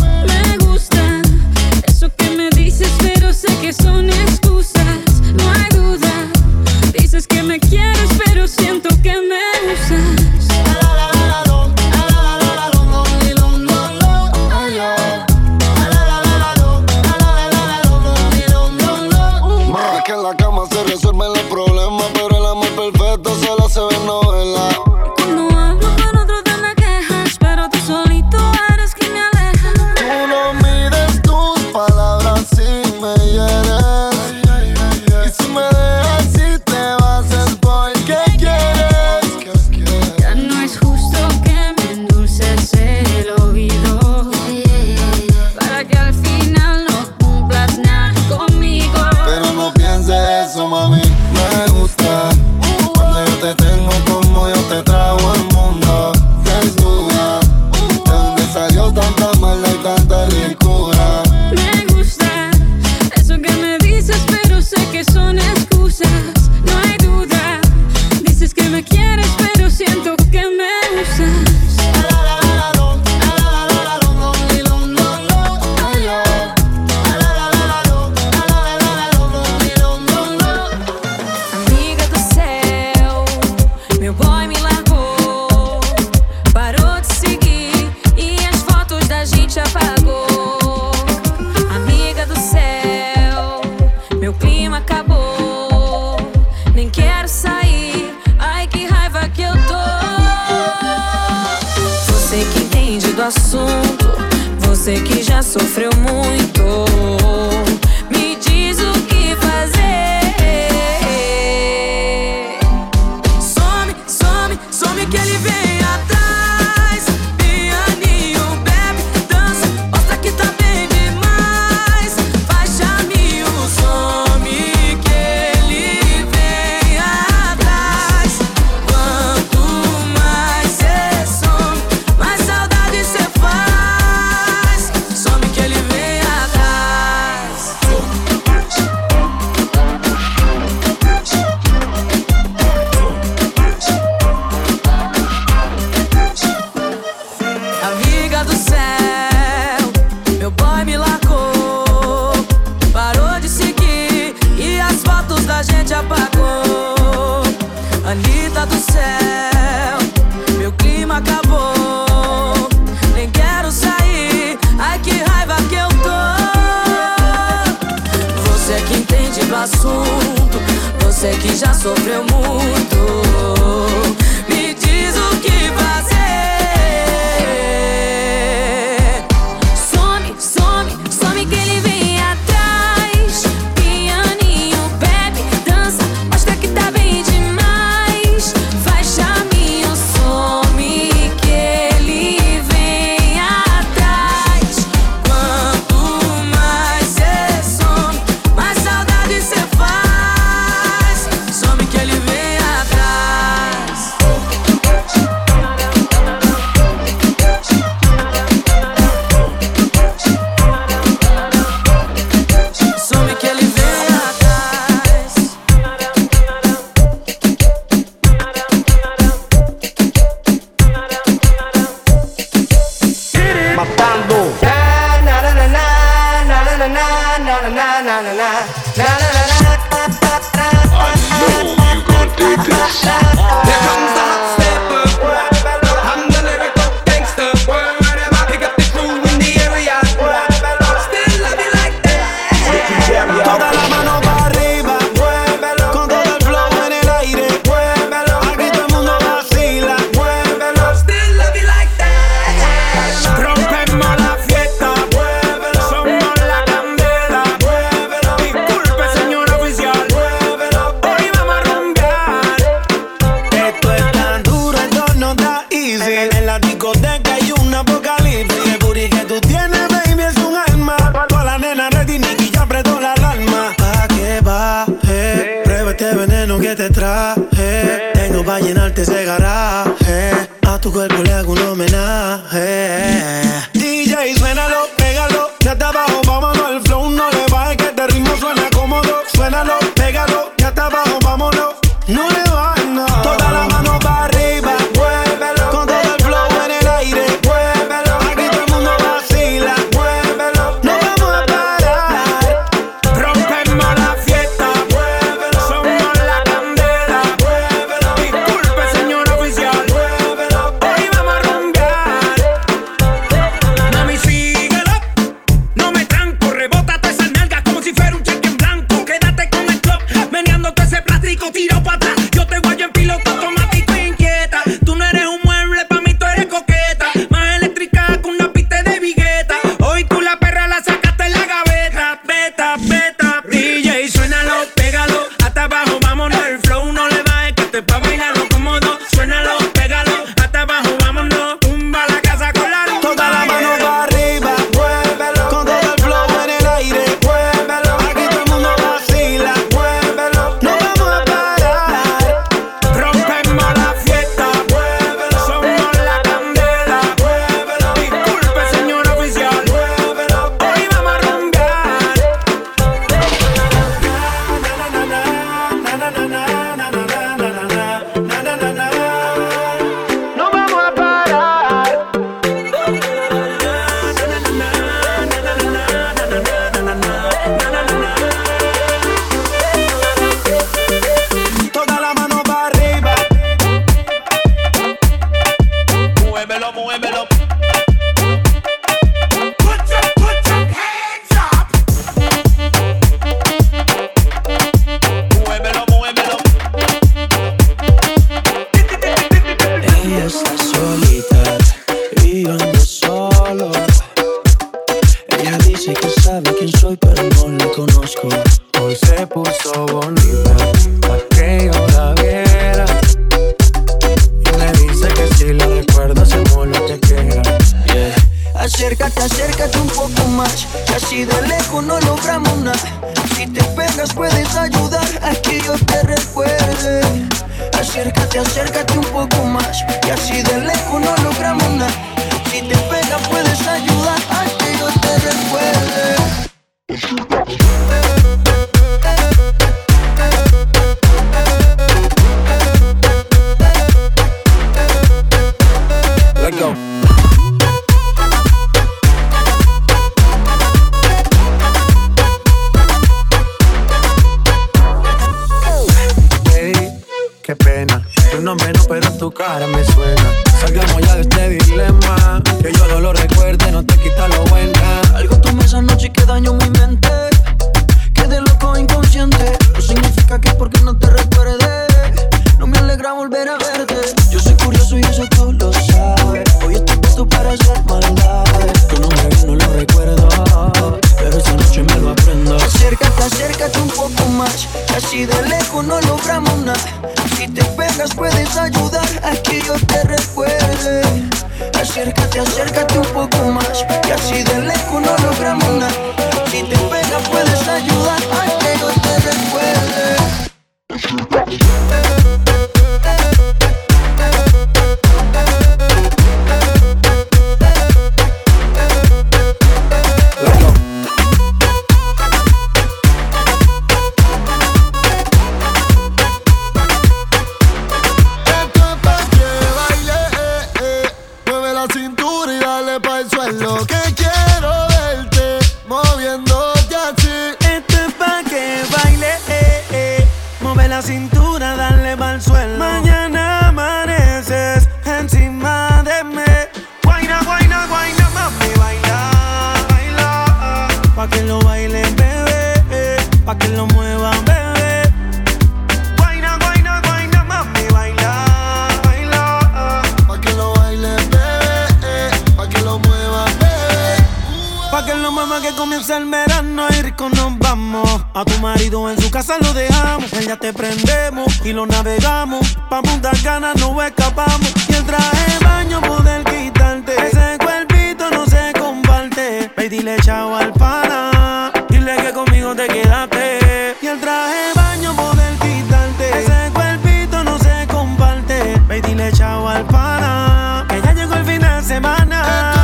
[556.07, 558.25] El verano y rico nos vamos.
[558.35, 560.31] A tu marido en su casa lo dejamos.
[560.33, 562.77] Ella te prendemos y lo navegamos.
[562.91, 564.71] Pa' muchas ganas no escapamos.
[564.87, 567.15] Y el traje de baño poder quitarte.
[567.27, 569.71] Ese cuerpito no se comparte.
[569.75, 571.71] Ve dile chao al pana.
[571.89, 573.95] Dile que conmigo te quedaste.
[574.03, 576.39] Y el traje de baño poder quitarte.
[576.39, 578.79] Ese cuerpito no se comparte.
[578.87, 580.85] Ve dile chao al pana.
[580.87, 582.74] Que ya llegó el fin de semana.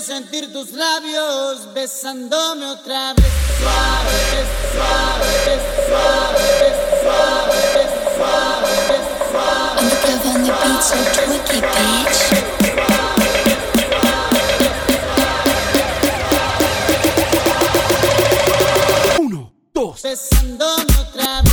[0.00, 3.26] Sentir tus labios besándome otra vez.
[3.58, 6.72] Suave, suave, suave,
[7.02, 7.60] suave,
[8.16, 8.96] suave,
[9.30, 9.78] suave.
[9.78, 10.52] Undercover on the.
[20.02, 21.49] Besándome otra vez.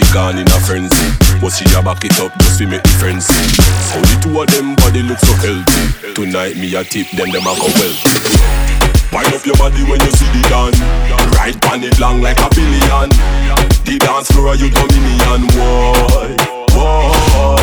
[0.00, 1.12] She gone in a frenzy.
[1.44, 3.36] But she a back it up just to make the frenzy.
[3.92, 6.16] How the two of them body look so healthy.
[6.16, 8.08] Tonight me a tip them them a go wealthy.
[9.12, 10.72] Wind up your body when you see the dawn.
[11.36, 13.12] Ride on it long like a billion.
[13.84, 16.32] The dance floor you dominion Why,
[16.72, 17.60] why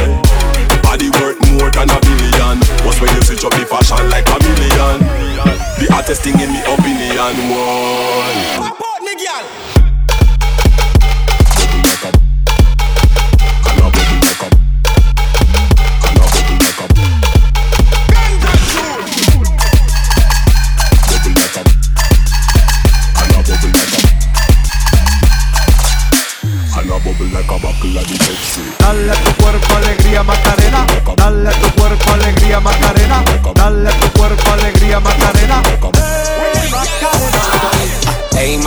[0.86, 2.62] Body worth more than a billion.
[2.86, 5.02] What's when you switch up the fashion like a million?
[5.82, 9.77] The hottest thing in me opinion Why Support me, girl.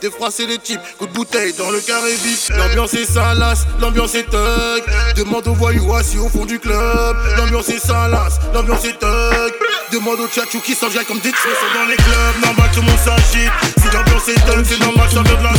[0.00, 0.80] beat, de froisser les types.
[0.98, 2.12] Coup de bouteille dans le carré.
[2.56, 4.82] L'ambiance est salace, l'ambiance est thug.
[5.16, 7.16] Demande aux voyous assis au fond du club.
[7.36, 9.52] L'ambiance est salace, l'ambiance est thug.
[9.92, 12.98] Demande aux tchatchou qui s'enjaillent comme des sort dans les clubs, normal tout le monde
[12.98, 13.50] s'agite.
[13.78, 15.52] Si l'ambiance est thug, c'est normal, ça vient de la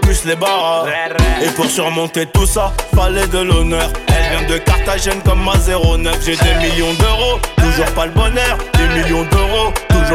[0.00, 0.86] puce les barres
[1.42, 3.90] Et pour surmonter tout ça Fallait de l'honneur.
[4.08, 8.58] Elle vient de Carthagène comme ma 09 J'ai des millions d'euros Toujours pas le bonheur.
[8.74, 9.24] Des millions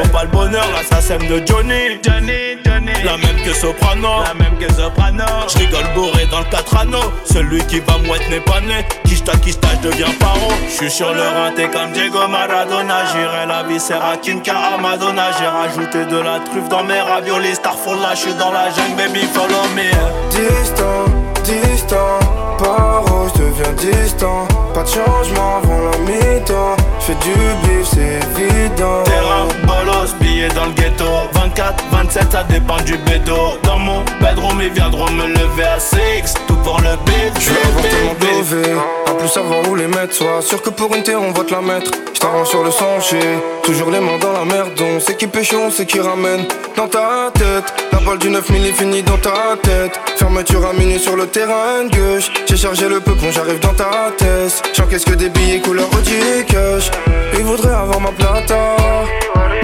[0.09, 1.99] pas le bonheur L'assassin de Johnny.
[2.03, 2.91] Johnny Johnny.
[3.03, 4.23] La même que Soprano.
[4.23, 5.23] La même que Soprano.
[5.47, 8.85] J'rigole bourré dans le 4 anneaux Celui qui va mouette n'est pas né.
[9.05, 10.51] Kishta Kishta j'deviens paro.
[10.69, 13.05] J'suis sur le rinté comme Diego Maradona.
[13.11, 15.27] J'irai la viscère à Kinka à Madonna.
[15.39, 17.55] J'ai rajouté de la truffe dans mes raviolis.
[17.55, 19.89] Starfall là j'suis dans la jungle baby follow me.
[20.29, 21.05] Distant,
[21.43, 22.19] distant,
[22.57, 24.47] paro, je deviens distant.
[24.73, 26.78] Pas de changement avant la mi-temps.
[26.99, 29.03] J'fais du bif, c'est évident.
[29.05, 31.05] Terrain, bolos, billets dans le ghetto.
[31.33, 33.57] 24, 27, ça dépend du bédo.
[33.63, 37.83] Dans mon bedroom, ils viendront me lever à 6 Tout pour le bif, Je avoir
[37.83, 38.75] tellement dové,
[39.09, 40.13] à plus savoir où les mettre.
[40.13, 41.91] Sois sûr que pour une terre on va te la mettre.
[42.13, 43.19] J't'arrange sur le sentier,
[43.63, 44.79] toujours les mains dans la merde.
[44.81, 46.45] On sait qui pêche, on sait qui ramène.
[46.75, 49.99] Dans ta tête, la balle du 9000 est finie dans ta tête.
[50.17, 52.29] Fermeture à minuit sur le terrain gauche.
[52.47, 54.61] J'ai chargé le peupon, j'arrive dans ta tête.
[54.73, 56.91] J'encaisse que des billets couleur Audi cash.
[57.33, 58.75] Ils voudraient avoir ma plata,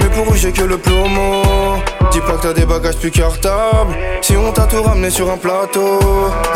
[0.00, 1.42] mais pour eux j'ai que le plomo.
[2.10, 3.94] Dis pas que t'as des bagages plus cartables.
[4.22, 5.98] Si on t'a tout ramené sur un plateau,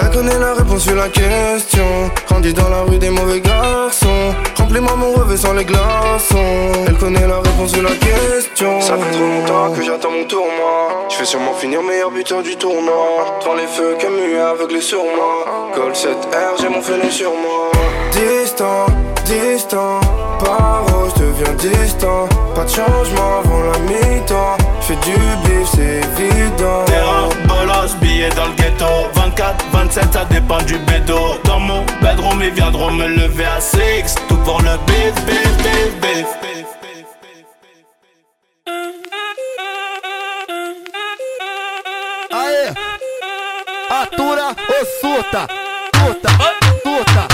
[0.00, 2.10] elle connaît la réponse sur la question.
[2.26, 4.34] Grandi dans la rue des mauvais garçons.
[4.56, 6.72] Remplis-moi mon revêt sans les glaçons.
[6.86, 8.80] Elle connaît la réponse sur la question.
[8.80, 11.06] Ça fait trop longtemps que j'attends mon tour, moi.
[11.08, 13.38] Je vais sûrement finir meilleur buteur du tournoi.
[13.40, 15.72] Prends les feux Camus aveuglé sur moi.
[15.74, 17.70] Col 7R, j'ai mon fenêtre sur moi.
[18.12, 18.86] Distant,
[19.24, 20.00] distant,
[20.44, 22.28] paro, je deviens distant.
[22.54, 24.56] Pas de changement avant la mi-temps.
[24.82, 26.84] J'fais du bif, c'est évident.
[28.28, 28.84] Dans le ghetto
[29.14, 34.14] 24, 27, ça dépend du bédo Dans mon bedroom, ils viendront me lever à 6
[34.28, 36.26] Tout pour le bif, bif, bif, bif
[42.30, 42.74] Aïe
[43.90, 45.46] atura ou surta,
[45.94, 46.30] surta,
[46.82, 47.28] surta.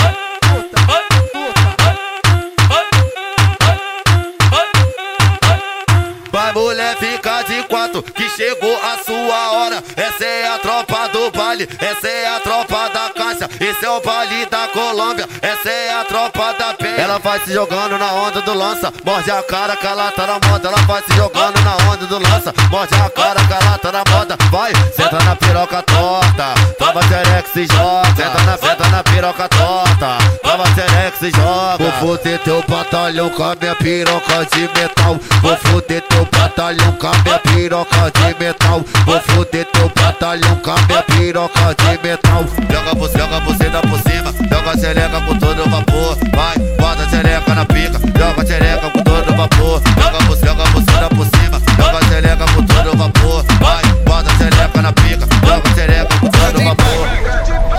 [6.31, 9.83] Vai mulher, de quatro, que chegou a sua hora.
[9.95, 13.09] Essa é a tropa do baile, essa é a tropa da
[13.47, 13.63] caixa.
[13.63, 16.97] Esse é o baile da Colômbia, essa é a tropa da penha.
[16.97, 20.33] Ela vai se jogando na onda do lança, morde a cara que ela tá na
[20.47, 20.67] moda.
[20.67, 24.03] Ela vai se jogando na onda do lança, morde a cara que ela tá na
[24.09, 24.37] moda.
[24.51, 28.15] Vai, senta na piroca torta, toma xerex e joga.
[28.15, 31.77] Senta na, senta na piroca torta, toma xerex e joga.
[31.77, 35.17] Vou foder teu batalhão com a minha piroca de metal.
[35.41, 38.81] Vou foder teu batalhão com a minha piroca de metal.
[39.05, 42.43] Vou foder teu batalhão com a minha piroca de metal.
[42.69, 46.17] Joga você, joga você dá por cima, joga a xereca com todo vapor.
[46.35, 49.81] Vai, bota a xereca na pica, joga a xereca com todo vapor.
[49.97, 53.45] Joga joga você dá por cima, joga a xereca com todo vapor.
[53.59, 57.07] Vai, bota a xereca na pica, joga a xereca com todo vapor.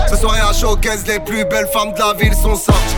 [0.09, 2.95] Ce soir à Showcase, les plus belles femmes de la ville sont sorties.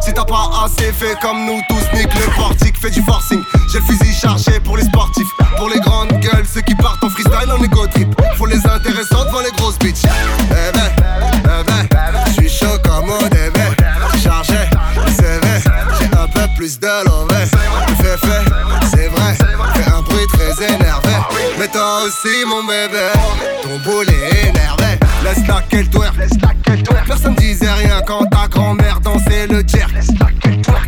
[0.00, 3.40] Si t'as pas assez fait comme nous tous, nique le portique, fais du forcing.
[3.72, 7.08] J'ai le fusil chargé pour les sportifs, pour les grandes gueules, ceux qui partent en
[7.08, 8.08] freestyle en égo trip.
[8.36, 9.63] Faut les intéressants devant les grosses
[22.04, 23.08] aussi, mon bébé,
[23.62, 24.98] ton boulet énervé.
[25.22, 26.14] Laisse la qu'elle twerk.
[27.06, 29.94] Personne disait rien quand ta grand-mère dansait le jerk.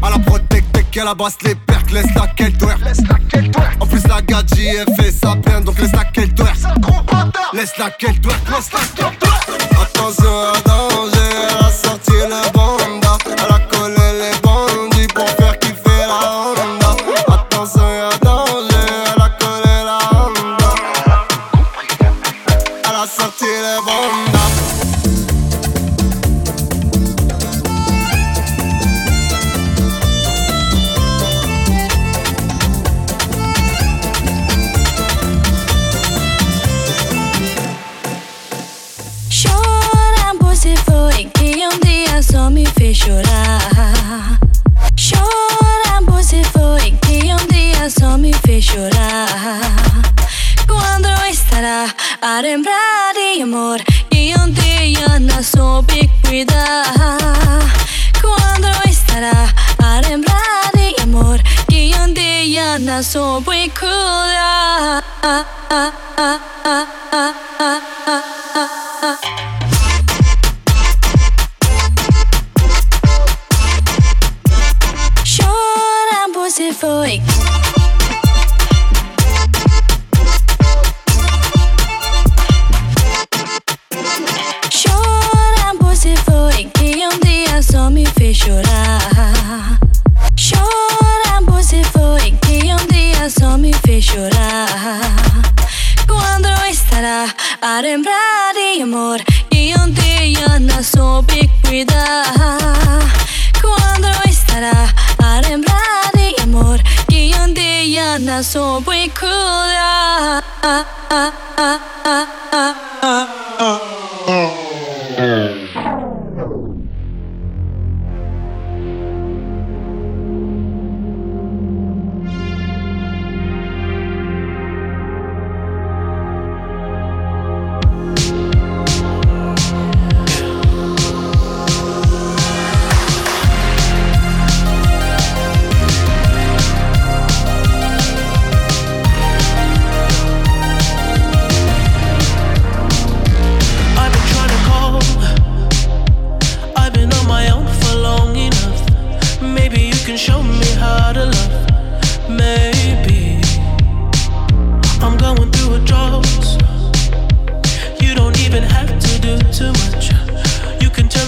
[0.02, 2.80] À la protectec, qu'elle abasse les pertes, laisse la qu'elle twerk.
[3.80, 6.56] En plus, la gadji, elle fait sa peine, donc laisse la qu'elle twerk.
[7.52, 9.26] Laisse la qu'elle twerk, laisse la qu'elle twerk.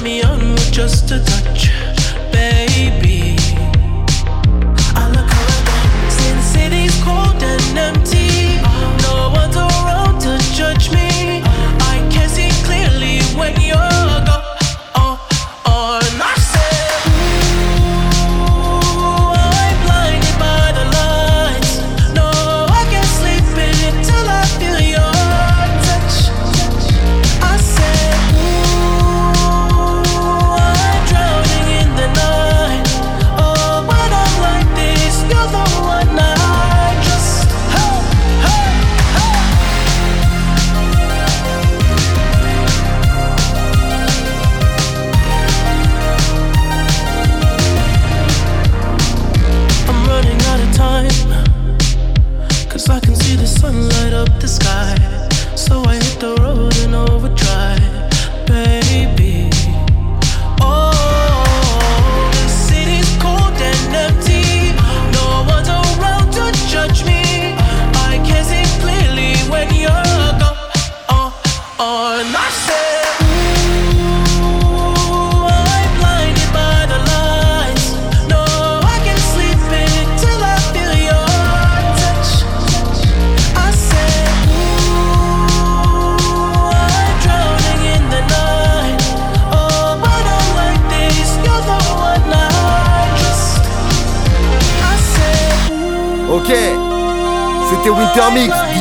[0.08, 1.97] Me on with just a touch,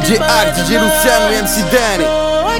[0.07, 2.05] DJ Hack, DJ Luciano et MC Danny.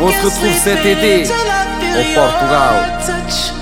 [0.01, 3.56] On se retrouve cet été au Portugal.